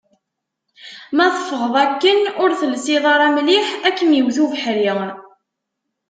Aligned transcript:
Ma 1.15 1.27
teffɣeḍ 1.35 1.75
akken 1.85 2.19
ur 2.41 2.51
telsiḍ 2.59 3.05
ara 3.13 3.27
mliḥ, 3.35 3.67
ad 3.87 3.93
kem-iwet 3.97 4.37
ubeḥri. 4.43 4.91